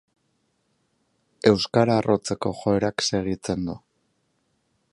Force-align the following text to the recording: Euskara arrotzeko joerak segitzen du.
Euskara 1.51 1.97
arrotzeko 2.03 2.53
joerak 2.63 3.07
segitzen 3.09 3.69
du. 3.69 3.77